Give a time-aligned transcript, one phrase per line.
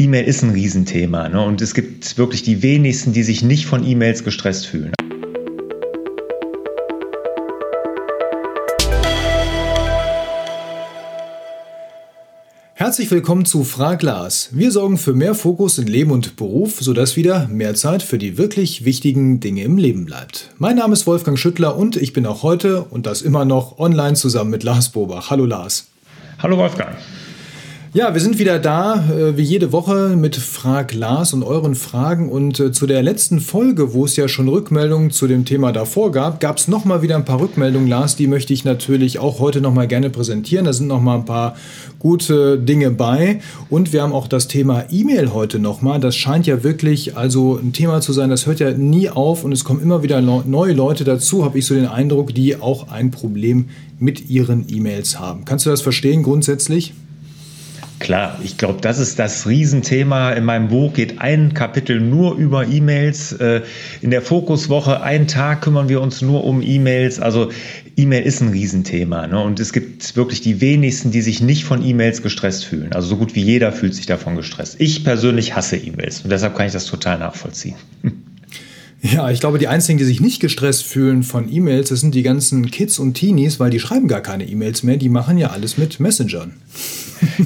[0.00, 1.44] E-Mail ist ein Riesenthema ne?
[1.44, 4.92] und es gibt wirklich die wenigsten, die sich nicht von E-Mails gestresst fühlen.
[12.74, 14.50] Herzlich willkommen zu Fraglas.
[14.52, 18.38] Wir sorgen für mehr Fokus in Leben und Beruf, sodass wieder mehr Zeit für die
[18.38, 20.50] wirklich wichtigen Dinge im Leben bleibt.
[20.58, 24.14] Mein Name ist Wolfgang Schüttler und ich bin auch heute und das immer noch online
[24.14, 25.30] zusammen mit Lars Bobach.
[25.30, 25.88] Hallo Lars.
[26.38, 26.96] Hallo Wolfgang.
[27.94, 32.28] Ja, wir sind wieder da, äh, wie jede Woche, mit Frag Lars und euren Fragen.
[32.28, 36.12] Und äh, zu der letzten Folge, wo es ja schon Rückmeldungen zu dem Thema davor
[36.12, 38.14] gab, gab es nochmal wieder ein paar Rückmeldungen, Lars.
[38.14, 40.66] Die möchte ich natürlich auch heute nochmal gerne präsentieren.
[40.66, 41.56] Da sind nochmal ein paar
[41.98, 43.40] gute Dinge bei.
[43.70, 45.98] Und wir haben auch das Thema E-Mail heute nochmal.
[45.98, 49.52] Das scheint ja wirklich also ein Thema zu sein, das hört ja nie auf und
[49.52, 53.10] es kommen immer wieder neue Leute dazu, habe ich so den Eindruck, die auch ein
[53.10, 55.46] Problem mit ihren E-Mails haben.
[55.46, 56.92] Kannst du das verstehen grundsätzlich?
[57.98, 60.30] Klar, ich glaube, das ist das Riesenthema.
[60.30, 63.32] In meinem Buch geht ein Kapitel nur über E-Mails.
[63.32, 63.62] Äh,
[64.00, 67.18] in der Fokuswoche, einen Tag kümmern wir uns nur um E-Mails.
[67.18, 67.50] Also
[67.96, 69.26] E-Mail ist ein Riesenthema.
[69.26, 69.42] Ne?
[69.42, 72.92] Und es gibt wirklich die wenigsten, die sich nicht von E-Mails gestresst fühlen.
[72.92, 74.76] Also so gut wie jeder fühlt sich davon gestresst.
[74.78, 77.76] Ich persönlich hasse E-Mails und deshalb kann ich das total nachvollziehen.
[79.00, 82.24] Ja, ich glaube, die einzigen, die sich nicht gestresst fühlen von E-Mails, das sind die
[82.24, 85.78] ganzen Kids und Teenies, weil die schreiben gar keine E-Mails mehr, die machen ja alles
[85.78, 86.54] mit Messengern.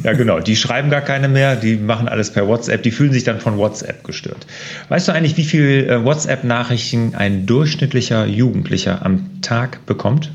[0.03, 3.25] Ja, genau, die schreiben gar keine mehr, die machen alles per WhatsApp, die fühlen sich
[3.25, 4.47] dann von WhatsApp gestört.
[4.89, 10.31] Weißt du eigentlich, wie viele äh, WhatsApp-Nachrichten ein durchschnittlicher Jugendlicher am Tag bekommt?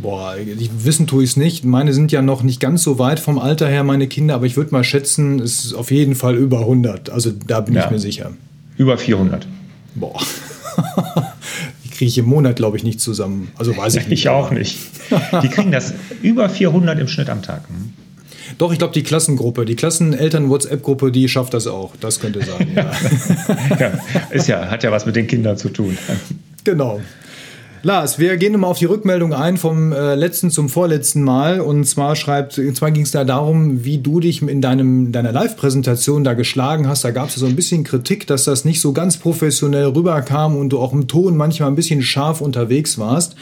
[0.00, 1.64] Boah, ich, wissen tue ich es nicht.
[1.64, 4.56] Meine sind ja noch nicht ganz so weit vom Alter her, meine Kinder, aber ich
[4.56, 7.10] würde mal schätzen, es ist auf jeden Fall über 100.
[7.10, 8.32] Also da bin ja, ich mir sicher.
[8.76, 9.46] Über 400.
[9.94, 10.20] Boah.
[11.84, 13.52] Die kriege ich im Monat, glaube ich, nicht zusammen.
[13.56, 14.20] Also weiß ich nicht.
[14.20, 14.76] Ich auch nicht.
[15.42, 17.68] Die kriegen das über 400 im Schnitt am Tag.
[17.68, 17.92] Hm?
[18.58, 21.92] Doch, ich glaube, die Klassengruppe, die Klasseneltern-WhatsApp-Gruppe, die schafft das auch.
[22.00, 22.68] Das könnte sein.
[22.74, 22.90] Ja.
[23.78, 23.92] ja,
[24.30, 25.96] ist ja, hat ja was mit den Kindern zu tun.
[26.64, 27.00] Genau.
[27.86, 31.60] Lars, wir gehen nochmal auf die Rückmeldung ein vom äh, letzten zum vorletzten Mal.
[31.60, 36.24] Und zwar schreibt, zwar ging es da darum, wie du dich in deinem, deiner Live-Präsentation
[36.24, 37.04] da geschlagen hast.
[37.04, 40.56] Da gab es ja so ein bisschen Kritik, dass das nicht so ganz professionell rüberkam
[40.56, 43.36] und du auch im Ton manchmal ein bisschen scharf unterwegs warst.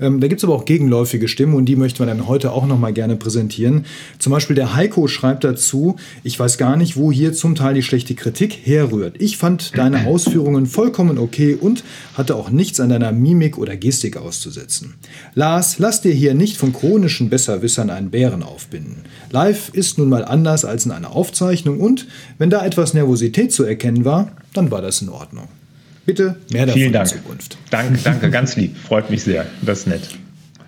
[0.00, 2.66] Ähm, da gibt es aber auch gegenläufige Stimmen und die möchten wir dann heute auch
[2.66, 3.86] nochmal gerne präsentieren.
[4.18, 5.94] Zum Beispiel der Heiko schreibt dazu,
[6.24, 9.22] ich weiß gar nicht, wo hier zum Teil die schlechte Kritik herrührt.
[9.22, 11.84] Ich fand deine Ausführungen vollkommen okay und
[12.14, 14.94] hatte auch nichts an deiner Mimik oder Gestik auszusetzen.
[15.34, 19.04] Lars, lass dir hier nicht von chronischen Besserwissern einen Bären aufbinden.
[19.30, 22.08] Live ist nun mal anders als in einer Aufzeichnung und
[22.38, 25.48] wenn da etwas Nervosität zu erkennen war, dann war das in Ordnung.
[26.06, 27.12] Bitte mehr davon Vielen Dank.
[27.12, 27.58] in Zukunft.
[27.70, 28.76] Danke, danke, ganz lieb.
[28.76, 29.46] Freut mich sehr.
[29.62, 30.02] Das ist nett.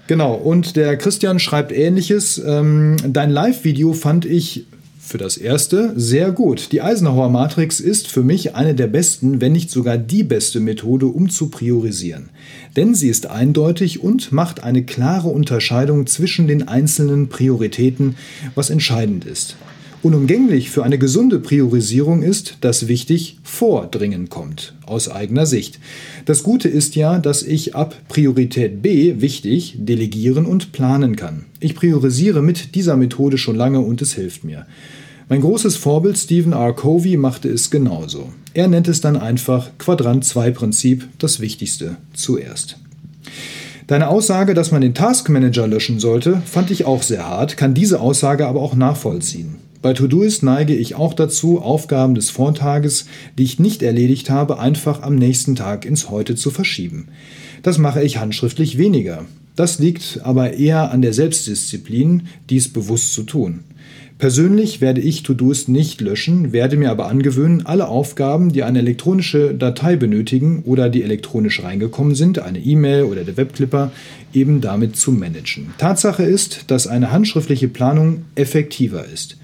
[0.07, 2.39] Genau, und der Christian schreibt ähnliches.
[2.39, 4.67] Ähm, dein Live-Video fand ich
[5.07, 6.73] für das erste sehr gut.
[6.73, 11.07] Die Eisenhower Matrix ist für mich eine der besten, wenn nicht sogar die beste Methode,
[11.07, 12.31] um zu priorisieren.
[12.75, 18.17] Denn sie ist eindeutig und macht eine klare Unterscheidung zwischen den einzelnen Prioritäten,
[18.57, 19.57] was entscheidend ist.
[20.03, 25.81] Unumgänglich für eine gesunde Priorisierung ist, dass wichtig vor dringend kommt, aus eigener Sicht.
[26.27, 31.47] Das Gute ist ja, dass ich ab Priorität B wichtig delegieren und planen kann.
[31.61, 34.67] Ich priorisiere mit dieser Methode schon lange und es hilft mir.
[35.29, 36.73] Mein großes Vorbild Stephen R.
[36.73, 38.33] Covey machte es genauso.
[38.55, 42.79] Er nennt es dann einfach Quadrant-2-Prinzip, das Wichtigste zuerst.
[43.89, 48.01] Deine Aussage, dass man den Taskmanager löschen sollte, fand ich auch sehr hart, kann diese
[48.01, 49.57] Aussage aber auch nachvollziehen.
[49.87, 53.07] Bei Todoist neige ich auch dazu, Aufgaben des Vortages,
[53.39, 57.07] die ich nicht erledigt habe, einfach am nächsten Tag ins Heute zu verschieben.
[57.63, 59.27] Das mache ich handschriftlich weniger.
[59.55, 63.61] Das liegt aber eher an der Selbstdisziplin, dies bewusst zu tun.
[64.19, 69.55] Persönlich werde ich To-Dos nicht löschen, werde mir aber angewöhnen, alle Aufgaben, die eine elektronische
[69.55, 73.93] Datei benötigen oder die elektronisch reingekommen sind, eine E-Mail oder der Webclipper,
[74.35, 75.75] eben damit zu managen.
[75.79, 79.37] Tatsache ist, dass eine handschriftliche Planung effektiver ist.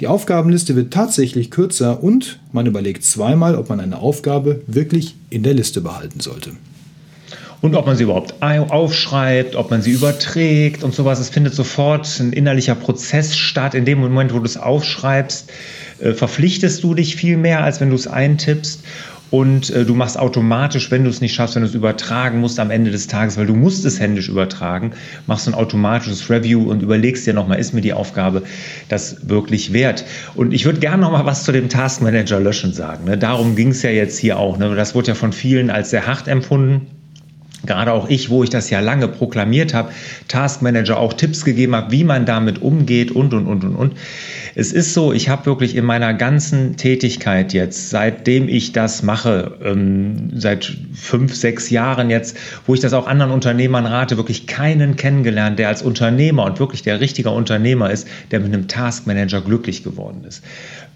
[0.00, 5.42] Die Aufgabenliste wird tatsächlich kürzer und man überlegt zweimal, ob man eine Aufgabe wirklich in
[5.42, 6.52] der Liste behalten sollte
[7.60, 11.20] und ob man sie überhaupt aufschreibt, ob man sie überträgt und sowas.
[11.20, 13.74] Es findet sofort ein innerlicher Prozess statt.
[13.74, 15.50] In dem Moment, wo du es aufschreibst,
[16.00, 18.80] äh, verpflichtest du dich viel mehr, als wenn du es eintippst.
[19.30, 22.58] Und äh, du machst automatisch, wenn du es nicht schaffst, wenn du es übertragen musst
[22.58, 24.92] am Ende des Tages, weil du musst es händisch übertragen,
[25.26, 28.42] machst du ein automatisches Review und überlegst dir nochmal, ist mir die Aufgabe
[28.88, 30.04] das wirklich wert?
[30.34, 33.04] Und ich würde gerne nochmal was zu dem Taskmanager löschen sagen.
[33.04, 33.16] Ne?
[33.16, 34.58] Darum ging es ja jetzt hier auch.
[34.58, 34.74] Ne?
[34.74, 36.99] Das wurde ja von vielen als sehr hart empfunden
[37.66, 39.92] gerade auch ich, wo ich das ja lange proklamiert habe,
[40.28, 43.94] Taskmanager auch Tipps gegeben habe, wie man damit umgeht und, und, und, und, und.
[44.54, 49.58] Es ist so, ich habe wirklich in meiner ganzen Tätigkeit jetzt, seitdem ich das mache,
[49.64, 52.36] ähm, seit fünf, sechs Jahren jetzt,
[52.66, 56.82] wo ich das auch anderen Unternehmern rate, wirklich keinen kennengelernt, der als Unternehmer und wirklich
[56.82, 60.42] der richtige Unternehmer ist, der mit einem Taskmanager glücklich geworden ist.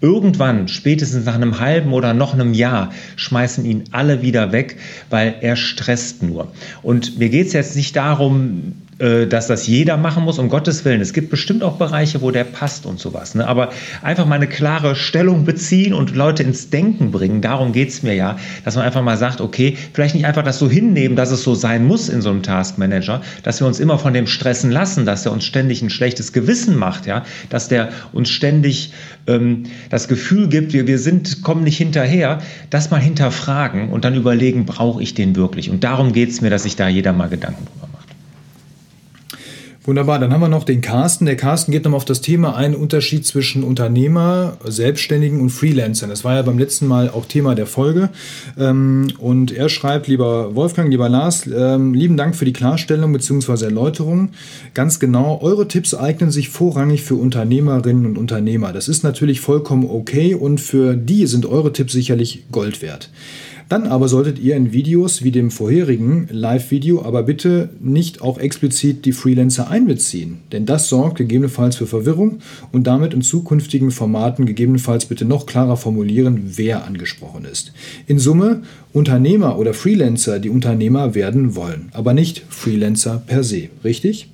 [0.01, 4.77] Irgendwann, spätestens nach einem halben oder noch einem Jahr, schmeißen ihn alle wieder weg,
[5.09, 6.51] weil er stresst nur.
[6.83, 11.01] Und mir geht es jetzt nicht darum, dass das jeder machen muss, um Gottes Willen.
[11.01, 13.35] Es gibt bestimmt auch Bereiche, wo der passt und sowas.
[13.35, 13.45] Ne?
[13.45, 13.69] Aber
[14.01, 18.13] einfach mal eine klare Stellung beziehen und Leute ins Denken bringen, darum geht es mir
[18.13, 21.43] ja, dass man einfach mal sagt, okay, vielleicht nicht einfach das so hinnehmen, dass es
[21.43, 25.05] so sein muss in so einem Taskmanager, dass wir uns immer von dem stressen lassen,
[25.05, 28.93] dass er uns ständig ein schlechtes Gewissen macht, ja, dass der uns ständig
[29.27, 32.39] ähm, das Gefühl gibt, wir, wir sind, kommen nicht hinterher,
[32.69, 35.69] das mal hinterfragen und dann überlegen, brauche ich den wirklich?
[35.69, 37.94] Und darum geht es mir, dass sich da jeder mal Gedanken drüber macht.
[39.87, 41.27] Wunderbar, dann haben wir noch den Carsten.
[41.27, 46.09] Der Carsten geht nochmal auf das Thema ein, Unterschied zwischen Unternehmer, Selbstständigen und Freelancern.
[46.09, 48.09] Das war ja beim letzten Mal auch Thema der Folge.
[48.57, 53.65] Ähm, und er schreibt, lieber Wolfgang, lieber Lars, ähm, lieben Dank für die Klarstellung bzw.
[53.65, 54.29] Erläuterung.
[54.73, 58.73] Ganz genau, eure Tipps eignen sich vorrangig für Unternehmerinnen und Unternehmer.
[58.73, 63.11] Das ist natürlich vollkommen okay und für die sind eure Tipps sicherlich Gold wert.
[63.67, 69.05] Dann aber solltet ihr in Videos wie dem vorherigen Live-Video aber bitte nicht auch explizit
[69.05, 72.39] die Freelancer einbeziehen, denn das sorgt gegebenenfalls für Verwirrung
[72.71, 77.73] und damit in zukünftigen Formaten gegebenenfalls bitte noch klarer formulieren, wer angesprochen ist.
[78.05, 78.61] In Summe
[78.93, 84.29] Unternehmer oder Freelancer, die Unternehmer werden wollen, aber nicht Freelancer per se, richtig?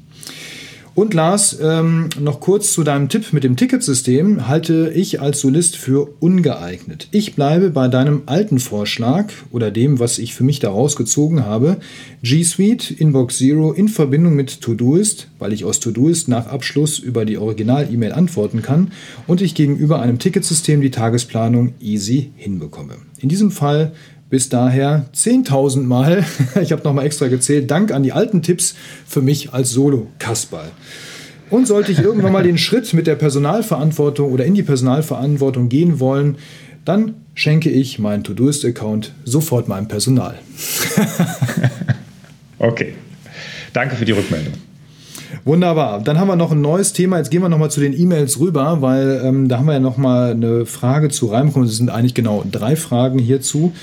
[0.94, 5.78] Und Lars, ähm, noch kurz zu deinem Tipp mit dem Ticketsystem halte ich als Solist
[5.78, 7.08] für ungeeignet.
[7.12, 11.78] Ich bleibe bei deinem alten Vorschlag oder dem, was ich für mich daraus gezogen habe.
[12.24, 17.24] G Suite, Inbox Zero in Verbindung mit Todoist, weil ich aus Todoist nach Abschluss über
[17.24, 18.92] die Original-E-Mail antworten kann
[19.28, 22.96] und ich gegenüber einem Ticketsystem die Tagesplanung easy hinbekomme.
[23.20, 23.94] In diesem Fall
[24.32, 26.26] bis daher 10.000 Mal,
[26.62, 28.76] ich habe nochmal extra gezählt, Dank an die alten Tipps
[29.06, 30.72] für mich als Solo-Kasperl.
[31.52, 36.00] Und sollte ich irgendwann mal den Schritt mit der Personalverantwortung oder in die Personalverantwortung gehen
[36.00, 36.38] wollen,
[36.86, 40.40] dann schenke ich meinen To-Doist-Account sofort meinem Personal.
[42.58, 42.94] okay.
[43.74, 44.54] Danke für die Rückmeldung.
[45.46, 46.02] Wunderbar.
[46.02, 47.18] Dann haben wir noch ein neues Thema.
[47.18, 50.32] Jetzt gehen wir nochmal zu den E-Mails rüber, weil ähm, da haben wir ja nochmal
[50.32, 51.68] eine Frage zu reinbekommen.
[51.68, 53.74] Es sind eigentlich genau drei Fragen hierzu.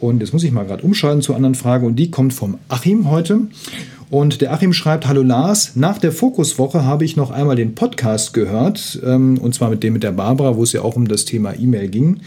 [0.00, 1.86] Und jetzt muss ich mal gerade umschalten zur anderen Frage.
[1.86, 3.42] Und die kommt vom Achim heute.
[4.10, 8.32] Und der Achim schreibt, hallo Lars, nach der Fokuswoche habe ich noch einmal den Podcast
[8.32, 11.24] gehört, ähm, und zwar mit dem mit der Barbara, wo es ja auch um das
[11.24, 12.20] Thema E-Mail ging,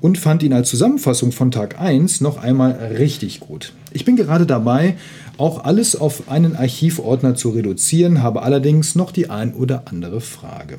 [0.00, 3.72] und fand ihn als Zusammenfassung von Tag 1 noch einmal richtig gut.
[3.92, 4.94] Ich bin gerade dabei,
[5.42, 10.78] auch alles auf einen Archivordner zu reduzieren, habe allerdings noch die ein oder andere Frage.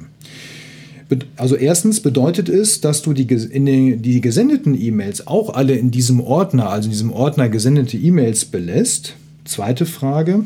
[1.35, 6.21] Also erstens bedeutet es, dass du die, den, die gesendeten E-Mails auch alle in diesem
[6.21, 9.15] Ordner, also in diesem Ordner gesendete E-Mails belässt.
[9.43, 10.45] Zweite Frage.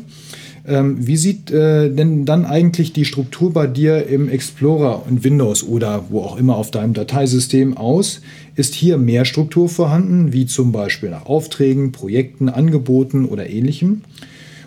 [0.68, 5.66] Ähm, wie sieht äh, denn dann eigentlich die Struktur bei dir im Explorer und Windows
[5.66, 8.20] oder wo auch immer auf deinem Dateisystem aus?
[8.54, 14.02] Ist hier mehr Struktur vorhanden, wie zum Beispiel nach Aufträgen, Projekten, Angeboten oder ähnlichem?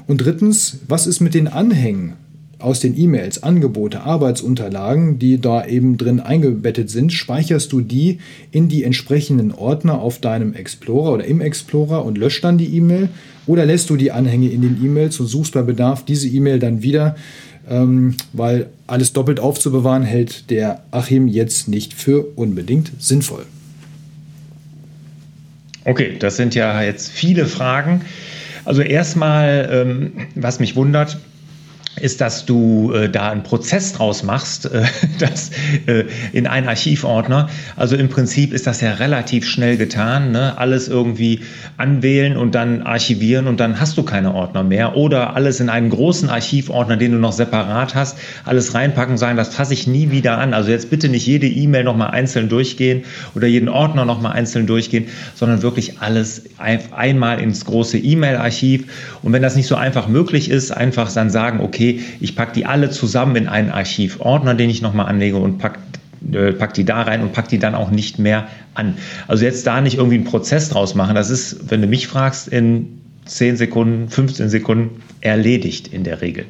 [0.08, 2.14] Und drittens, was ist mit den Anhängen?
[2.62, 8.20] aus den E-Mails, Angebote, Arbeitsunterlagen, die da eben drin eingebettet sind, speicherst du die
[8.52, 13.10] in die entsprechenden Ordner auf deinem Explorer oder im Explorer und löscht dann die E-Mail
[13.52, 16.82] oder lässt du die Anhänge in den E-Mails und suchst bei Bedarf diese E-Mail dann
[16.82, 17.18] wieder,
[17.70, 23.44] ähm, weil alles doppelt aufzubewahren hält der Achim jetzt nicht für unbedingt sinnvoll.
[25.84, 28.02] Okay, das sind ja jetzt viele Fragen.
[28.64, 31.20] Also erstmal, ähm, was mich wundert,
[32.00, 34.84] ist, dass du äh, da einen Prozess draus machst, äh,
[35.20, 35.52] das
[35.88, 37.50] äh, in einen Archivordner.
[37.76, 40.32] Also im Prinzip ist das ja relativ schnell getan.
[40.32, 40.58] Ne?
[40.58, 41.42] Alles irgendwie
[41.78, 44.96] anwählen und dann archivieren und dann hast du keine Ordner mehr.
[44.96, 49.54] Oder alles in einen großen Archivordner, den du noch separat hast, alles reinpacken, sagen, das
[49.54, 50.54] fasse ich nie wieder an.
[50.54, 53.04] Also jetzt bitte nicht jede E-Mail nochmal einzeln durchgehen
[53.36, 58.86] oder jeden Ordner nochmal einzeln durchgehen, sondern wirklich alles einmal ins große E-Mail-Archiv.
[59.24, 62.66] Und wenn das nicht so einfach möglich ist, einfach dann sagen, okay, ich packe die
[62.66, 65.80] alle zusammen in einen Archivordner, den ich nochmal anlege und packe
[66.32, 68.96] äh, pack die da rein und pack die dann auch nicht mehr an.
[69.28, 72.48] Also jetzt da nicht irgendwie einen Prozess draus machen, das ist, wenn du mich fragst,
[72.48, 76.46] in 10 Sekunden, 15 Sekunden erledigt in der Regel.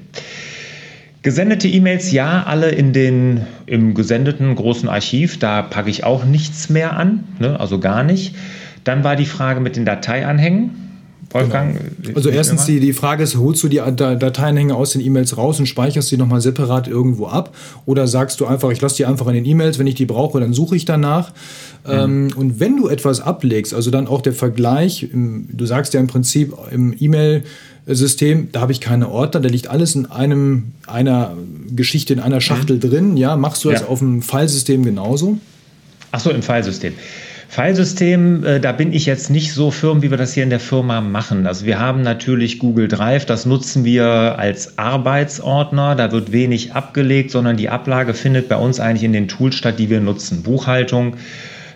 [1.21, 6.69] Gesendete E-Mails, ja, alle in den, im gesendeten großen Archiv, da packe ich auch nichts
[6.69, 8.35] mehr an, ne, also gar nicht.
[8.83, 10.90] Dann war die Frage mit den Dateianhängen
[11.33, 11.79] Wolfgang?
[12.01, 12.15] Genau.
[12.15, 15.65] Also erstens die, die Frage ist, holst du die Dateienhänge aus den E-Mails raus und
[15.65, 17.55] speicherst sie nochmal separat irgendwo ab?
[17.85, 20.39] Oder sagst du einfach, ich lasse die einfach in den E-Mails, wenn ich die brauche,
[20.39, 21.31] dann suche ich danach?
[21.85, 21.91] Mhm.
[21.91, 26.07] Ähm, und wenn du etwas ablegst, also dann auch der Vergleich, du sagst ja im
[26.07, 27.43] Prinzip im E-Mail,
[27.87, 31.35] System, da habe ich keine Ordner, da liegt alles in einem, einer
[31.75, 32.81] Geschichte, in einer Schachtel mhm.
[32.81, 33.17] drin.
[33.17, 33.87] Ja, machst du das ja.
[33.87, 35.39] auf dem Filesystem genauso?
[36.11, 36.93] Ach so, im Filesystem.
[37.51, 40.61] Filesystem, äh, da bin ich jetzt nicht so firm, wie wir das hier in der
[40.61, 41.45] Firma machen.
[41.45, 44.05] Also wir haben natürlich Google Drive, das nutzen wir
[44.39, 45.95] als Arbeitsordner.
[45.95, 49.79] Da wird wenig abgelegt, sondern die Ablage findet bei uns eigentlich in den Tools statt,
[49.79, 50.43] die wir nutzen.
[50.43, 51.17] Buchhaltung,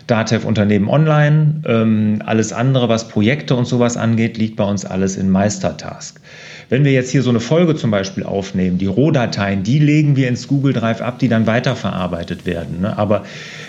[0.06, 1.60] Datev Unternehmen Online.
[1.66, 6.18] Ähm, alles andere, was Projekte und sowas angeht, liegt bei uns alles in Meistertask.
[6.70, 10.28] Wenn wir jetzt hier so eine Folge zum Beispiel aufnehmen, die Rohdateien, die legen wir
[10.28, 12.80] ins Google Drive ab, die dann weiterverarbeitet werden.
[12.80, 12.96] Ne?
[12.96, 13.24] Aber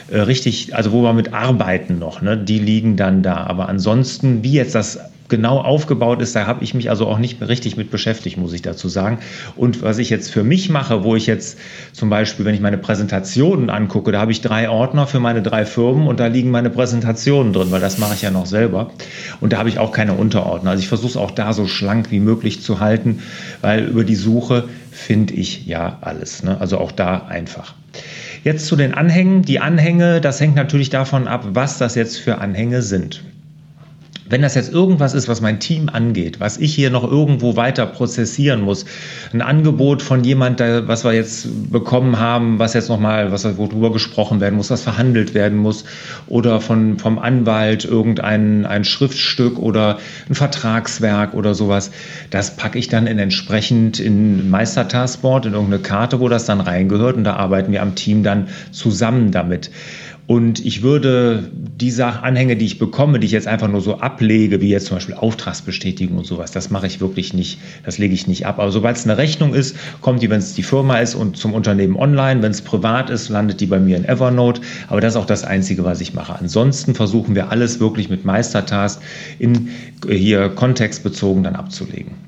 [0.09, 2.37] äh, richtig, also wo wir mit arbeiten noch, ne?
[2.37, 3.45] die liegen dann da.
[3.45, 4.99] Aber ansonsten, wie jetzt das
[5.29, 8.61] genau aufgebaut ist, da habe ich mich also auch nicht richtig mit beschäftigt, muss ich
[8.61, 9.19] dazu sagen.
[9.55, 11.57] Und was ich jetzt für mich mache, wo ich jetzt
[11.93, 15.65] zum Beispiel, wenn ich meine Präsentationen angucke, da habe ich drei Ordner für meine drei
[15.65, 18.91] Firmen und da liegen meine Präsentationen drin, weil das mache ich ja noch selber.
[19.41, 20.71] Und da habe ich auch keine Unterordner.
[20.71, 23.21] Also ich versuche es auch da so schlank wie möglich zu halten,
[23.61, 26.43] weil über die Suche finde ich ja alles.
[26.43, 26.59] Ne?
[26.59, 27.75] Also auch da einfach.
[28.43, 29.41] Jetzt zu den Anhängen.
[29.41, 33.23] Die Anhänge, das hängt natürlich davon ab, was das jetzt für Anhänge sind.
[34.29, 37.85] Wenn das jetzt irgendwas ist, was mein Team angeht, was ich hier noch irgendwo weiter
[37.85, 38.85] prozessieren muss,
[39.33, 44.41] ein Angebot von jemand, was wir jetzt bekommen haben, was jetzt nochmal, was worüber gesprochen
[44.41, 45.85] werden muss, was verhandelt werden muss,
[46.27, 51.91] oder von, vom Anwalt irgendein ein Schriftstück oder ein Vertragswerk oder sowas,
[52.29, 57.15] das packe ich dann in entsprechend in Meistertaskboard, in irgendeine Karte, wo das dann reingehört
[57.15, 59.71] und da arbeiten wir am Team dann zusammen damit.
[60.27, 64.59] Und ich würde die Anhänge, die ich bekomme, die ich jetzt einfach nur so ablege,
[64.59, 68.27] wie jetzt zum Beispiel Auftragsbestätigung und sowas, das mache ich wirklich nicht, das lege ich
[68.27, 68.59] nicht ab.
[68.59, 71.53] Aber sobald es eine Rechnung ist, kommt die, wenn es die Firma ist und zum
[71.53, 72.41] Unternehmen online.
[72.41, 74.59] Wenn es privat ist, landet die bei mir in Evernote.
[74.89, 76.37] Aber das ist auch das Einzige, was ich mache.
[76.37, 79.01] Ansonsten versuchen wir alles wirklich mit Meistertask
[79.39, 79.69] in
[80.09, 82.26] hier kontextbezogen dann abzulegen.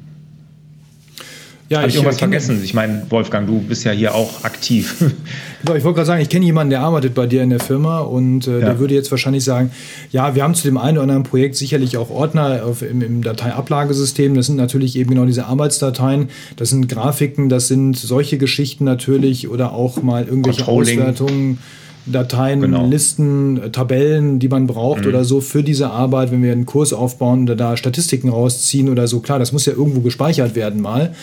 [1.70, 2.62] Ja, Habe ich, ich irgendwas vergessen?
[2.64, 4.96] Ich meine, Wolfgang, du bist ja hier auch aktiv.
[5.62, 8.00] Genau, ich wollte gerade sagen, ich kenne jemanden, der arbeitet bei dir in der Firma
[8.00, 8.66] und äh, ja.
[8.68, 9.72] der würde jetzt wahrscheinlich sagen,
[10.10, 13.22] ja, wir haben zu dem einen oder anderen Projekt sicherlich auch Ordner auf, im, im
[13.22, 14.36] Dateiablagesystem.
[14.36, 16.30] Das sind natürlich eben genau diese Arbeitsdateien.
[16.56, 21.58] Das sind Grafiken, das sind solche Geschichten natürlich oder auch mal irgendwelche Auswertungen.
[22.06, 22.88] Dateien, genau.
[22.88, 25.10] Listen, Tabellen, die man braucht mhm.
[25.10, 29.08] oder so für diese Arbeit, wenn wir einen Kurs aufbauen oder da Statistiken rausziehen oder
[29.08, 29.20] so.
[29.20, 31.14] Klar, das muss ja irgendwo gespeichert werden mal.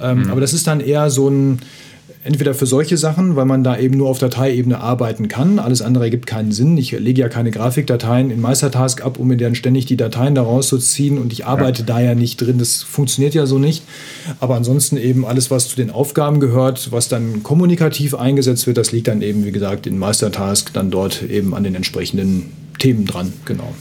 [0.00, 0.30] Ähm, mhm.
[0.30, 1.60] Aber das ist dann eher so ein,
[2.24, 5.58] entweder für solche Sachen, weil man da eben nur auf Dateiebene arbeiten kann.
[5.58, 6.76] Alles andere ergibt keinen Sinn.
[6.78, 10.68] Ich lege ja keine Grafikdateien in Meistertask ab, um mir dann ständig die Dateien daraus
[10.68, 11.86] zu ziehen und ich arbeite ja.
[11.86, 12.58] da ja nicht drin.
[12.58, 13.82] Das funktioniert ja so nicht.
[14.38, 18.92] Aber ansonsten eben alles, was zu den Aufgaben gehört, was dann kommunikativ eingesetzt wird, das
[18.92, 23.32] liegt dann eben, wie gesagt, in Meistertask dann dort eben an den entsprechenden Themen dran.
[23.44, 23.74] Genau.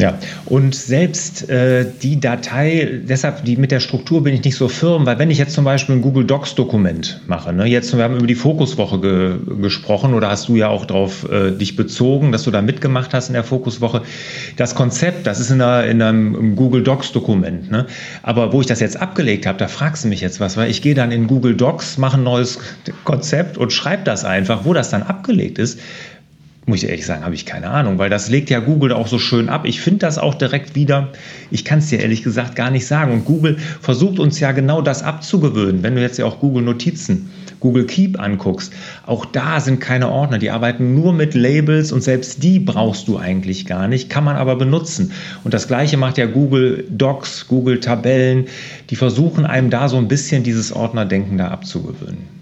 [0.00, 4.68] Ja, und selbst äh, die Datei, deshalb die, mit der Struktur bin ich nicht so
[4.68, 8.02] firm, weil wenn ich jetzt zum Beispiel ein Google Docs Dokument mache, ne, jetzt wir
[8.02, 12.32] haben über die Fokuswoche ge, gesprochen oder hast du ja auch darauf äh, dich bezogen,
[12.32, 14.00] dass du da mitgemacht hast in der Fokuswoche.
[14.56, 17.86] Das Konzept, das ist in, einer, in einem Google Docs Dokument, ne?
[18.22, 20.80] aber wo ich das jetzt abgelegt habe, da fragst du mich jetzt was, weil ich
[20.80, 22.58] gehe dann in Google Docs, mache ein neues
[23.04, 25.78] Konzept und schreibe das einfach, wo das dann abgelegt ist
[26.66, 29.18] muss ich ehrlich sagen, habe ich keine Ahnung, weil das legt ja Google auch so
[29.18, 29.64] schön ab.
[29.64, 31.08] Ich finde das auch direkt wieder,
[31.50, 33.12] ich kann es dir ehrlich gesagt gar nicht sagen.
[33.12, 35.82] Und Google versucht uns ja genau das abzugewöhnen.
[35.82, 38.72] Wenn du jetzt ja auch Google Notizen, Google Keep anguckst,
[39.06, 40.38] auch da sind keine Ordner.
[40.38, 44.36] Die arbeiten nur mit Labels und selbst die brauchst du eigentlich gar nicht, kann man
[44.36, 45.12] aber benutzen.
[45.44, 48.46] Und das gleiche macht ja Google Docs, Google Tabellen.
[48.90, 52.39] Die versuchen einem da so ein bisschen dieses Ordnerdenken da abzugewöhnen.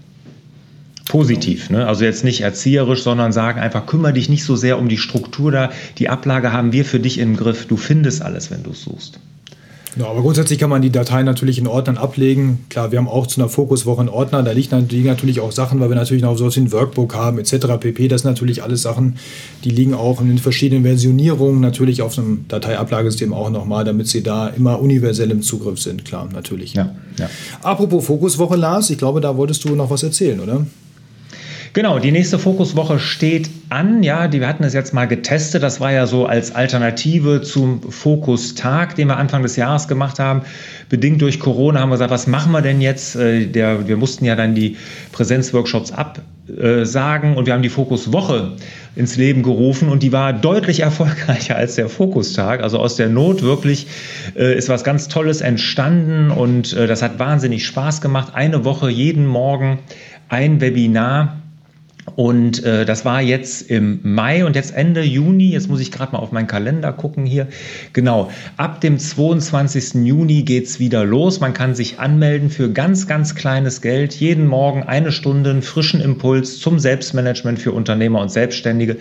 [1.09, 1.87] Positiv, ne?
[1.87, 5.51] also jetzt nicht erzieherisch, sondern sagen einfach, kümmere dich nicht so sehr um die Struktur
[5.51, 5.71] da.
[5.97, 7.65] Die Ablage haben wir für dich im Griff.
[7.65, 9.19] Du findest alles, wenn du es suchst.
[9.97, 12.59] Ja, aber grundsätzlich kann man die Dateien natürlich in Ordnern ablegen.
[12.69, 14.43] Klar, wir haben auch zu einer Fokuswoche einen Ordner.
[14.43, 17.79] Da liegen natürlich auch Sachen, weil wir natürlich noch so ein Workbook haben etc.
[17.79, 18.07] pp.
[18.07, 19.17] Das sind natürlich alles Sachen,
[19.63, 24.21] die liegen auch in den verschiedenen Versionierungen natürlich auf einem Dateiablagesystem auch nochmal, damit sie
[24.21, 26.05] da immer universell im Zugriff sind.
[26.05, 26.75] Klar, natürlich.
[26.75, 27.27] Ja, ja.
[27.63, 30.67] Apropos Fokuswoche, Lars, ich glaube, da wolltest du noch was erzählen, oder?
[31.73, 34.01] Genau, die nächste Fokuswoche steht an.
[34.01, 35.61] Ja, die, wir hatten es jetzt mal getestet.
[35.61, 40.41] Das war ja so als Alternative zum Fokustag, den wir Anfang des Jahres gemacht haben.
[40.89, 43.15] Bedingt durch Corona haben wir gesagt, was machen wir denn jetzt?
[43.15, 44.77] Äh, der, wir mussten ja dann die
[45.11, 48.53] Präsenzworkshops ab äh, und wir haben die Fokuswoche
[48.95, 52.63] ins Leben gerufen und die war deutlich erfolgreicher als der Fokustag.
[52.63, 53.85] Also aus der Not wirklich
[54.35, 58.33] äh, ist was ganz Tolles entstanden und äh, das hat wahnsinnig Spaß gemacht.
[58.33, 59.79] Eine Woche jeden Morgen
[60.29, 61.37] ein Webinar
[62.15, 66.13] und äh, das war jetzt im Mai und jetzt Ende Juni, jetzt muss ich gerade
[66.13, 67.47] mal auf meinen Kalender gucken hier.
[67.93, 70.05] Genau, ab dem 22.
[70.05, 71.39] Juni geht es wieder los.
[71.39, 74.13] Man kann sich anmelden für ganz, ganz kleines Geld.
[74.15, 78.97] Jeden Morgen eine Stunde einen frischen Impuls zum Selbstmanagement für Unternehmer und Selbstständige.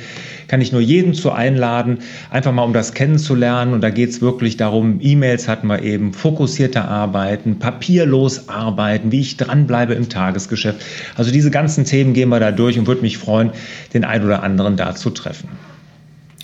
[0.49, 1.99] Kann ich nur jeden zu einladen,
[2.31, 3.75] einfach mal um das kennenzulernen.
[3.75, 9.21] Und da geht es wirklich darum, E-Mails hatten wir eben, fokussierter arbeiten, papierlos arbeiten, wie
[9.21, 10.85] ich dranbleibe im Tagesgeschäft.
[11.17, 13.53] Also diese ganzen Themen gehen wir da durch und würde mich freuen,
[13.95, 15.49] den ein oder anderen da zu treffen.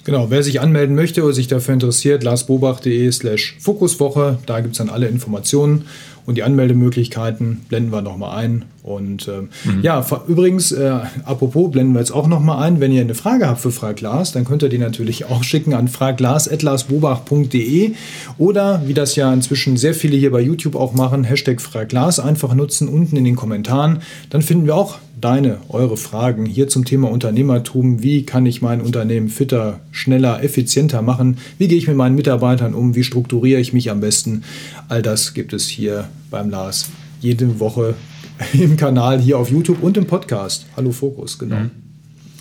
[0.04, 4.78] Genau, wer sich anmelden möchte oder sich dafür interessiert, larsbobach.de slash Fokuswoche, da gibt es
[4.78, 5.86] dann alle Informationen
[6.26, 8.64] und die Anmeldemöglichkeiten blenden wir nochmal ein.
[8.82, 9.82] Und äh, mhm.
[9.82, 13.60] ja, übrigens, äh, apropos, blenden wir jetzt auch nochmal ein, wenn ihr eine Frage habt
[13.60, 17.92] für Frag Lars, dann könnt ihr die natürlich auch schicken an fraglars.larsbobach.de
[18.36, 22.52] oder, wie das ja inzwischen sehr viele hier bei YouTube auch machen, Hashtag Fraglas einfach
[22.54, 24.00] nutzen unten in den Kommentaren.
[24.28, 28.02] Dann finden wir auch deine, eure Fragen hier zum Thema Unternehmertum.
[28.02, 31.38] Wie kann ich mein Unternehmen fitter, schneller, effizienter machen?
[31.56, 32.94] Wie gehe ich mit meinen Mitarbeitern um?
[32.94, 34.42] Wie strukturiere ich mich am besten?
[34.88, 36.90] All das gibt es hier beim Lars
[37.20, 37.94] jede Woche
[38.52, 40.66] im Kanal hier auf YouTube und im Podcast.
[40.76, 41.56] Hallo Fokus, genau.
[41.56, 41.70] Mhm.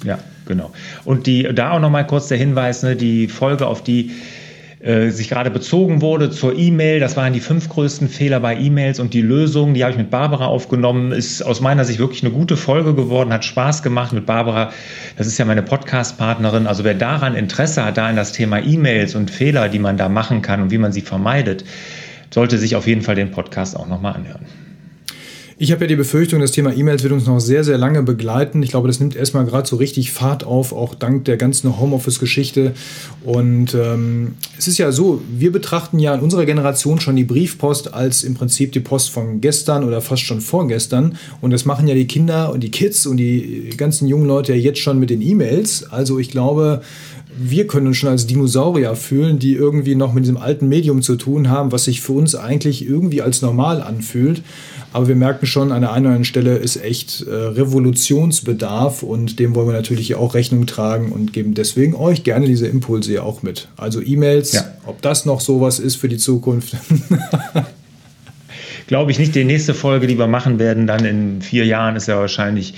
[0.04, 0.72] Ja, genau.
[1.06, 4.12] Und die, da auch nochmal kurz der Hinweis, ne, die Folge, auf die
[4.84, 7.00] äh, sich gerade bezogen wurde zur E-Mail.
[7.00, 10.10] Das waren die fünf größten Fehler bei E-Mails und die Lösung, die habe ich mit
[10.10, 14.26] Barbara aufgenommen, ist aus meiner Sicht wirklich eine gute Folge geworden, hat Spaß gemacht mit
[14.26, 14.74] Barbara.
[15.16, 16.68] Das ist ja meine Podcast-Partnerin.
[16.68, 20.10] Also wer daran Interesse hat, da in das Thema E-Mails und Fehler, die man da
[20.10, 21.64] machen kann und wie man sie vermeidet,
[22.34, 24.46] sollte sich auf jeden Fall den Podcast auch nochmal anhören.
[25.60, 28.64] Ich habe ja die Befürchtung, das Thema E-Mails wird uns noch sehr, sehr lange begleiten.
[28.64, 32.74] Ich glaube, das nimmt erstmal gerade so richtig Fahrt auf, auch dank der ganzen Homeoffice-Geschichte.
[33.24, 37.94] Und ähm, es ist ja so, wir betrachten ja in unserer Generation schon die Briefpost
[37.94, 41.18] als im Prinzip die Post von gestern oder fast schon vorgestern.
[41.40, 44.60] Und das machen ja die Kinder und die Kids und die ganzen jungen Leute ja
[44.60, 45.90] jetzt schon mit den E-Mails.
[45.92, 46.82] Also ich glaube,
[47.38, 51.16] wir können uns schon als Dinosaurier fühlen, die irgendwie noch mit diesem alten Medium zu
[51.16, 54.42] tun haben, was sich für uns eigentlich irgendwie als normal anfühlt.
[54.92, 59.40] Aber wir merken schon, an der einen oder anderen Stelle ist echt äh, Revolutionsbedarf und
[59.40, 63.24] dem wollen wir natürlich auch Rechnung tragen und geben deswegen euch gerne diese Impulse ja
[63.24, 63.70] auch mit.
[63.76, 64.66] Also E-Mails, ja.
[64.86, 66.76] ob das noch sowas ist für die Zukunft.
[68.88, 69.34] Glaube ich nicht.
[69.34, 72.76] Die nächste Folge, die wir machen werden, dann in vier Jahren, ist ja wahrscheinlich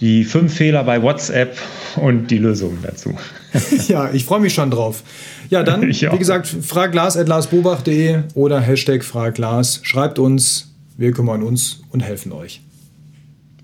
[0.00, 1.56] die fünf Fehler bei WhatsApp
[1.96, 3.14] und die Lösungen dazu.
[3.88, 5.02] ja, ich freue mich schon drauf.
[5.50, 9.80] Ja, dann, wie gesagt, fraglas.larsbobach.de oder Hashtag fraglas.
[9.82, 12.60] Schreibt uns, wir kümmern uns und helfen euch.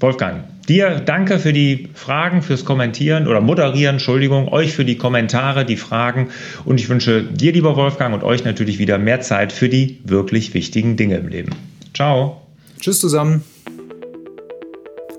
[0.01, 5.66] Wolfgang, dir danke für die Fragen, fürs Kommentieren oder Moderieren, Entschuldigung, euch für die Kommentare,
[5.66, 6.31] die Fragen
[6.64, 10.55] und ich wünsche dir, lieber Wolfgang, und euch natürlich wieder mehr Zeit für die wirklich
[10.55, 11.55] wichtigen Dinge im Leben.
[11.93, 12.40] Ciao.
[12.81, 13.45] Tschüss zusammen.